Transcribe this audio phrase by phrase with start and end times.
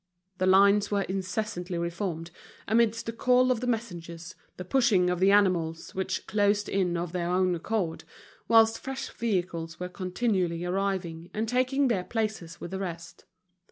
[0.39, 2.31] The lines were incessantly reformed,
[2.67, 7.11] amidst the calls of the messengers, the pushing of the animals which closed in of
[7.11, 8.03] their own accord,
[8.47, 13.25] whilst fresh vehicles were continually arriving and taking their places with the rest.